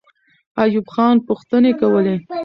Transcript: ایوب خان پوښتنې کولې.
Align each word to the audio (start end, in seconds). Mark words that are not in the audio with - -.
ایوب 0.61 0.87
خان 0.93 1.15
پوښتنې 1.27 1.71
کولې. 1.79 2.15